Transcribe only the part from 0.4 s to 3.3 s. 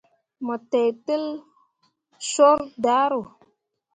Mo teitel coor daaro.